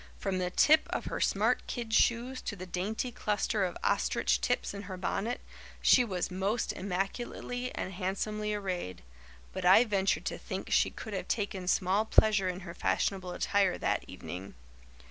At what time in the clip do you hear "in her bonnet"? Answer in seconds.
4.73-5.41